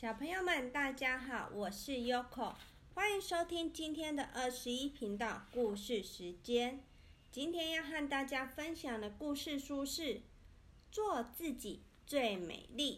[0.00, 2.54] 小朋友们，大家好，我是 Yoko，
[2.94, 6.84] 欢迎收听今天的二十一频道故事时间。
[7.32, 10.02] 今天要和大家分享的故事书是
[10.92, 12.92] 《做自己最美丽》。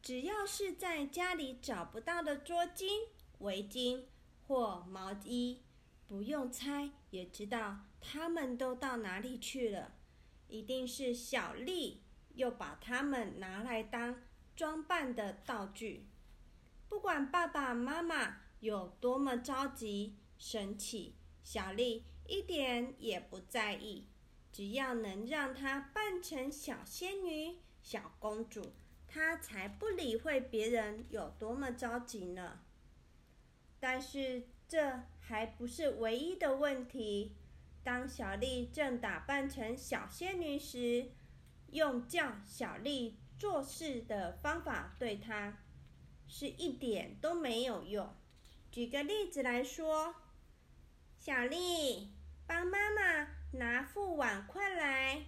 [0.00, 3.08] 只要是在家里找不到的桌巾、
[3.40, 4.04] 围巾
[4.48, 5.60] 或毛衣，
[6.06, 9.92] 不用猜也知道它们都到哪里去了。
[10.48, 12.00] 一定是小丽
[12.36, 14.18] 又把它们拿来当
[14.60, 16.06] 装扮的道具。
[16.86, 24.08] 不管爸爸妈妈有多么着急、生气，小丽一点也不在意。
[24.52, 28.74] 只要能让她扮成小仙女、小公主，
[29.08, 32.60] 她才不理会别人有多么着急呢。
[33.78, 37.34] 但是这还不是唯一的问题。
[37.82, 41.12] 当小丽正打扮成小仙女时，
[41.70, 45.56] 用叫小丽做事的方法对她
[46.28, 48.06] 是一点都没有用。
[48.70, 50.14] 举个例子来说，
[51.18, 52.12] 小丽，
[52.46, 55.22] 帮妈妈拿副碗筷来。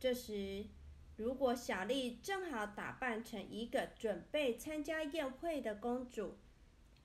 [0.00, 0.66] 这时，
[1.14, 6.36] 如果小丽正好打扮成一个准备参加宴会的公主，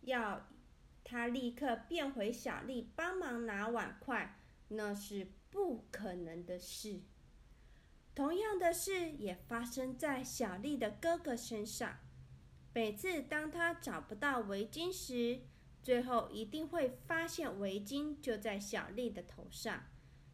[0.02, 0.48] 要
[1.04, 4.40] 她立刻变回小丽帮忙拿碗筷。
[4.70, 7.02] 那是不可能的事。
[8.16, 11.98] 同样的事也发生在小丽的哥哥身上。
[12.74, 15.42] 每次当他找不到围巾时，
[15.82, 19.86] 最后一定会发现围巾就在小丽的头上。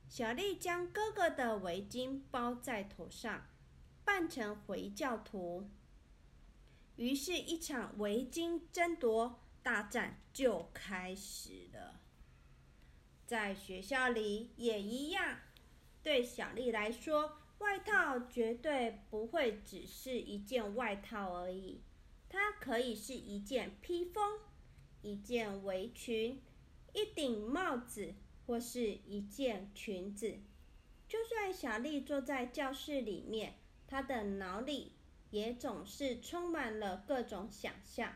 [0.08, 3.48] 小丽将哥哥的围巾包在头上，
[4.04, 5.70] 扮成回教徒。
[6.96, 12.02] 于是，一场围巾争夺大战就开始了。
[13.26, 15.40] 在学校里也一样，
[16.02, 21.82] 对小丽来说，外套绝对不会只是一件外套而已，
[22.28, 24.40] 它可以是一件披风、
[25.02, 26.42] 一件围裙、
[26.94, 30.40] 一顶帽子，或是一件裙子。
[31.08, 33.56] 就算小丽坐在教室里面，
[33.88, 34.94] 她的脑里
[35.30, 38.14] 也总是充满了各种想象。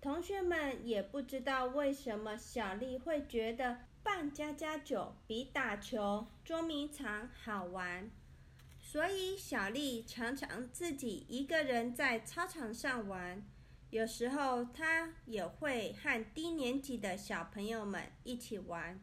[0.00, 3.80] 同学们也不知道为什么小丽会觉得。
[4.00, 8.10] 扮家家酒比打球、捉迷藏好玩，
[8.90, 13.46] 所以小丽常常自己一个人在操场上玩。
[13.90, 18.98] 有时候她也会和低年级的小朋友们一起玩，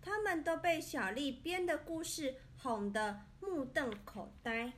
[0.00, 4.72] 他们都被小丽编的故事哄得目瞪口呆。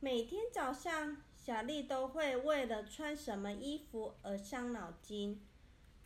[0.00, 5.46] 每天早上，小丽都会为了穿什么衣服而伤脑筋。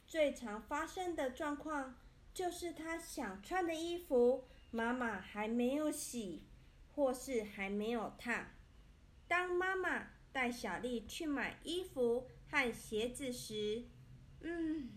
[0.09, 1.95] 最常发生的状况。
[2.35, 6.43] 就是她想穿的衣服，妈妈还没有洗，
[6.97, 8.47] 或是还没有烫。
[9.29, 13.85] 当妈妈带小丽去买衣服和鞋子时，
[14.41, 14.91] 嗯，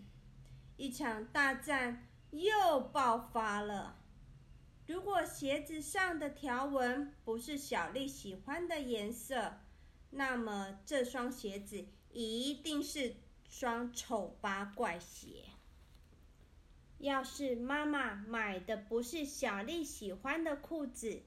[0.78, 4.02] 一场大战又爆发了。
[4.86, 9.60] 如果鞋子上的条纹不是小丽喜欢的颜色，
[10.08, 13.14] 那么这双鞋子一定是
[13.48, 15.44] 双丑八怪鞋。
[16.98, 21.22] 要是妈妈买的不是小丽喜欢的裤子，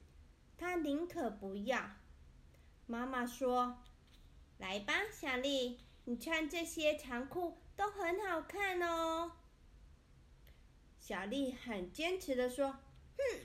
[0.64, 1.90] 她宁可不要。
[2.86, 3.82] 妈妈说
[4.56, 9.32] ：“来吧，小丽，你穿这些长裤都很好看哦。”
[10.98, 12.78] 小丽很坚持的说
[13.18, 13.40] ：“哼，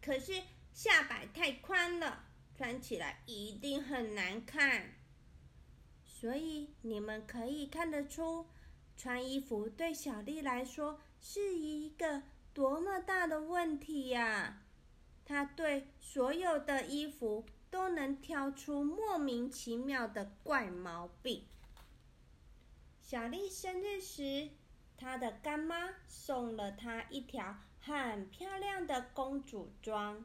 [0.00, 0.40] 可是
[0.72, 2.26] 下摆太宽了，
[2.56, 4.94] 穿起来一定很难看。”
[6.06, 8.46] 所以你们可以看得出。
[8.96, 12.22] 穿衣服对小丽来说是一个
[12.54, 14.59] 多么大的问题呀！
[15.30, 21.46] 她对所有的衣服都能挑出莫名其妙的怪毛病。
[23.00, 24.48] 小丽生日时，
[24.96, 30.24] 她的干妈送了她一条很漂亮的公主装。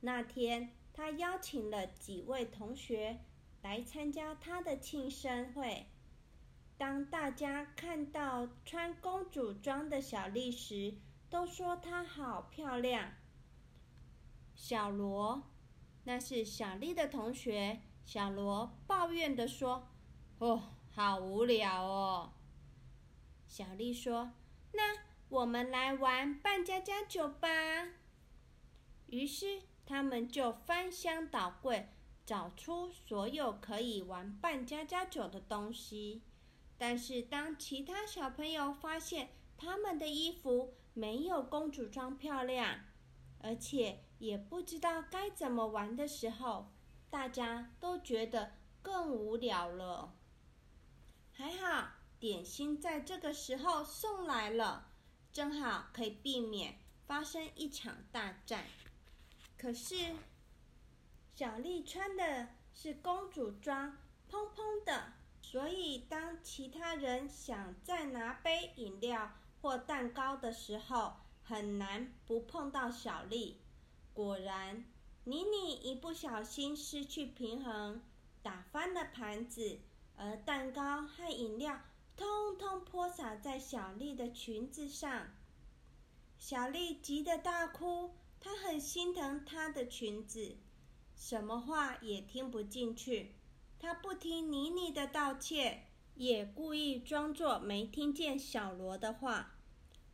[0.00, 3.20] 那天，她邀请了几位同学
[3.62, 5.86] 来参加她的庆生会。
[6.76, 10.94] 当大家看到穿公主装的小丽时，
[11.28, 13.12] 都说她好漂亮。
[14.62, 15.42] 小罗，
[16.04, 17.80] 那是小丽的同学。
[18.04, 19.88] 小罗抱怨地说
[20.38, 22.34] ：“哦，好无聊哦。”
[23.48, 24.32] 小丽说
[24.74, 24.98] ：“那
[25.30, 27.48] 我们来玩扮家家酒吧。”
[29.08, 31.88] 于是他们就翻箱倒柜，
[32.26, 36.22] 找出所有可以玩扮家家酒的东西。
[36.76, 42.80] 但是，当其他小朋友发现他们的衣服没有公主装漂亮，
[43.38, 46.70] 而且也不知道该怎么玩的时候，
[47.10, 48.52] 大家都觉得
[48.82, 50.14] 更无聊了。
[51.32, 51.88] 还好
[52.18, 54.88] 点心在这个时候送来了，
[55.32, 58.64] 正好可以避免发生一场大战。
[59.56, 60.14] 可是，
[61.34, 63.96] 小丽穿的是公主装，
[64.28, 69.32] 蓬蓬的，所以当其他人想再拿杯饮料
[69.62, 73.62] 或蛋糕的时候，很难不碰到小丽。
[74.22, 74.84] 果然，
[75.24, 78.02] 妮妮一不小心失去平衡，
[78.42, 79.80] 打翻了盘子，
[80.14, 81.80] 而蛋糕和饮料
[82.18, 85.28] 通通泼洒在小丽的裙子上。
[86.36, 88.10] 小丽急得大哭。
[88.38, 90.58] 她很心疼她的裙子，
[91.16, 93.36] 什么话也听不进去。
[93.78, 95.86] 她不听妮妮的道歉，
[96.16, 99.56] 也故意装作没听见小罗的话。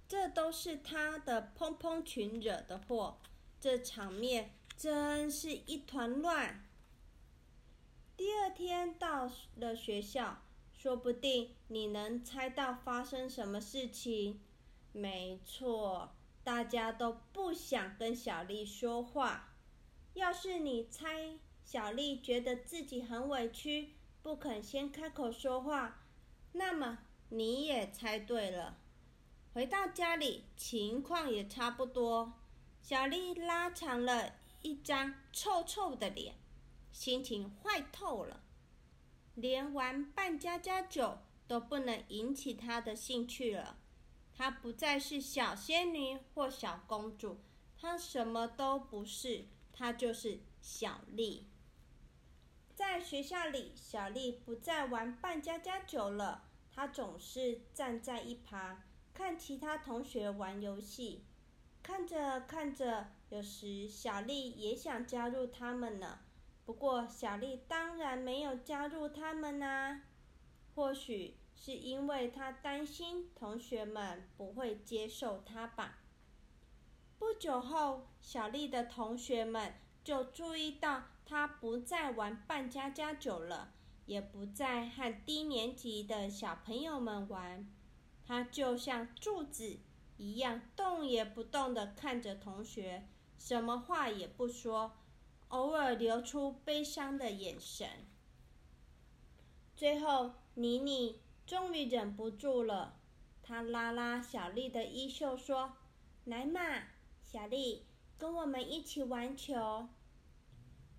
[0.06, 3.18] 这都是她的蓬蓬裙惹的祸，
[3.66, 6.64] 这场面真是一团乱。
[8.16, 10.40] 第二天到了学校，
[10.72, 14.40] 说不定你能猜到发生什么事情。
[14.92, 16.14] 没错。
[16.44, 19.56] 大家都不想跟小丽说话。
[20.14, 26.04] 要是你猜小丽觉得自己很委屈，不肯先开口说话，
[26.52, 26.98] 那么
[27.30, 28.78] 你也猜对了。
[29.52, 32.34] 回到家里，情况也差不多。
[32.88, 36.36] 小丽拉长了一张臭臭的脸，
[36.92, 38.44] 心情坏透了，
[39.34, 41.18] 连玩扮家家酒
[41.48, 43.76] 都不能引起她的兴趣了。
[44.32, 47.40] 她不再是小仙女或小公主，
[47.76, 51.48] 她什么都不是，她就是小丽。
[52.76, 61.24] 在学校里，小丽不再玩扮家家酒了，她总是站在一旁看其他同学玩游戏。
[61.86, 66.18] 看着看着，有时小丽也想加入他们呢。
[66.64, 70.02] 不过，小丽当然没有加入他们啊。
[70.74, 71.36] 或许。
[71.58, 76.00] 是因为她担心同学们不会接受她吧。
[77.18, 79.72] 不久后，小丽的同学们
[80.04, 83.72] 就注意到她不再玩扮家家酒了，
[84.04, 87.66] 也不再和低年级的小朋友们玩。
[88.26, 89.78] 她就像柱子
[90.16, 93.08] 一样，动也不动地看着同学，
[93.38, 94.96] 什么话也不说，
[95.48, 97.88] 偶尔流出悲伤的眼神。
[99.76, 101.20] 最后，妮妮。
[101.46, 102.98] 终于忍不住了，
[103.40, 105.76] 她拉拉小丽的衣袖说
[106.26, 106.60] ：“来嘛，
[107.22, 107.86] 小丽，
[108.18, 109.88] 跟我们一起玩球。”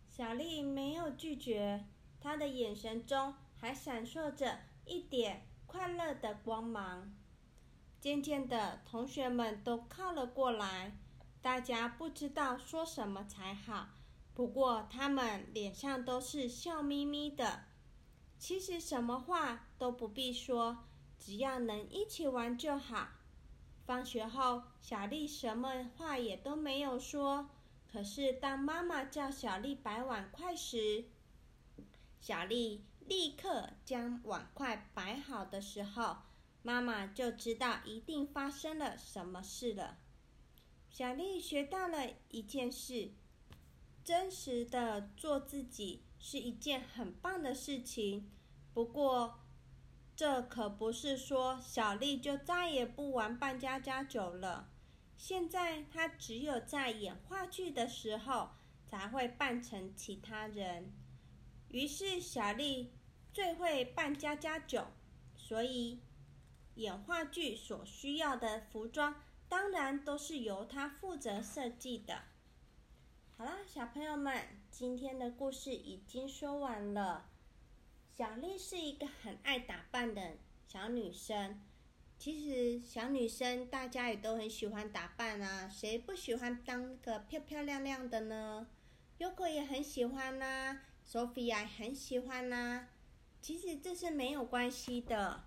[0.08, 1.84] 小丽没有拒绝，
[2.22, 7.14] 她的眼神中还闪烁着一点快乐的光芒。
[8.00, 10.98] 渐渐的，同学们都靠了过来，
[11.42, 13.90] 大家不知道说什么才好，
[14.34, 17.64] 不过他们脸上都是笑眯眯的。
[18.40, 20.86] 其实什么话都不必说，
[21.18, 23.08] 只要能一起玩就好。
[23.86, 27.50] 放学后，小丽什么话也都没有说。
[27.92, 31.06] 可是当妈妈叫小丽摆碗筷时，
[32.20, 36.18] 小丽立刻将碗筷摆好的时候，
[36.68, 40.00] 妈妈就知道一定发生了什么事了。
[40.90, 43.14] 小丽学到了一件事：
[44.04, 46.04] 真实的做自己。
[46.20, 48.32] 是一件很棒的事情，
[48.74, 49.40] 不过，
[50.16, 54.68] 这可不是说小丽就再也不玩扮家家酒了。
[55.16, 58.50] 现在她只有在演话剧的时候
[58.84, 60.92] 才会扮成其他人。
[61.70, 62.92] 于是小丽
[63.32, 64.88] 最会扮家家酒，
[65.36, 66.00] 所以
[66.78, 72.22] 演话剧所需要的服装当然都是由她负责设计的。
[73.36, 77.30] 好啦，小朋友们，今天的故事已经说完了。
[78.16, 81.62] 小丽是一个很爱打扮的小女生。
[82.20, 88.68] 其实小女生大家也都很喜欢打扮啊，谁不喜欢当个漂漂亮亮的呢
[89.20, 92.88] ？Yoko 也很喜欢呐，Sophia 很喜欢呐。
[93.40, 95.44] 其实这是没有关系的，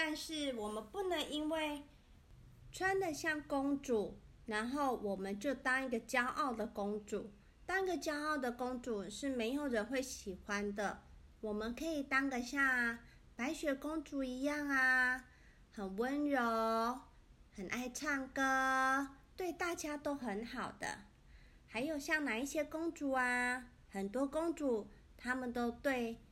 [0.00, 1.82] 但是我们不能因为
[2.70, 4.20] 穿的像公主。
[4.46, 7.32] 然后我们就当一个骄傲的公主，
[7.66, 11.02] 当个骄傲的公主是没有人会喜欢的。
[11.40, 12.98] 我们可以当个像
[13.34, 15.24] 白雪公主一样啊，
[15.72, 16.40] 很温柔，
[17.56, 20.86] 很爱唱歌，对大家都很好的。
[21.66, 23.66] 还有像哪一些公主啊？
[23.90, 26.22] 很多公主，她们都对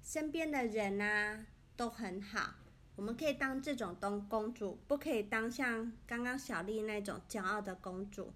[0.00, 1.44] 身边的人啊
[1.76, 2.54] 都很好。
[2.96, 8.32] 我们可以当这种东公主，不可以当像刚刚小丽那种骄傲的公主。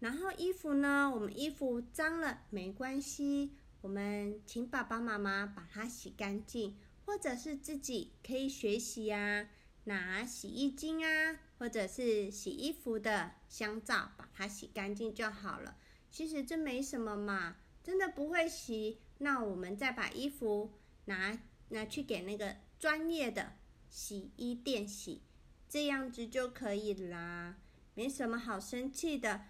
[0.00, 1.08] 然后衣服呢？
[1.14, 9.48] 我们衣服脏了没关系，我们请爸爸妈妈把它洗干净，或者是自己可以学习呀，
[9.84, 15.76] 拿洗衣精啊，或者是洗衣服的香皂把它洗干净就好了。
[16.10, 20.72] 其实这没什么嘛，真的不会洗，那我们再把衣服
[21.04, 23.52] 拿拿去给那个专业的
[23.88, 25.22] 洗衣店洗，
[25.68, 27.54] 这样子就可以啦，
[27.94, 29.42] 没什么好生气的。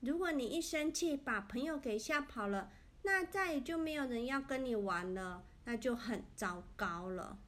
[0.00, 7.38] 如果你一生气把朋友给吓跑了，那再也就没有人要跟你玩了，那就很糟糕了。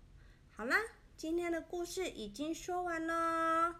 [0.52, 0.76] 好啦，
[1.16, 3.74] 今天的故事已经说完喽，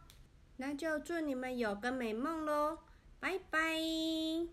[0.57, 2.81] 那就祝你们有个美梦喽，
[3.21, 4.52] 拜拜。